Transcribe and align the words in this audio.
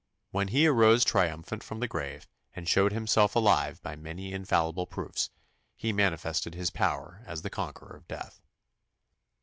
When 0.31 0.47
He 0.47 0.65
arose 0.65 1.05
triumphant 1.05 1.61
from 1.63 1.79
the 1.79 1.87
grave 1.87 2.27
and 2.55 2.67
showed 2.67 2.91
Himself 2.91 3.35
alive 3.35 3.83
by 3.83 3.95
many 3.95 4.31
infallible 4.33 4.87
proofs, 4.87 5.29
He 5.75 5.93
manifested 5.93 6.55
His 6.55 6.71
power 6.71 7.21
as 7.27 7.43
the 7.43 7.51
conqueror 7.51 7.97
of 7.97 8.07
death. 8.07 8.41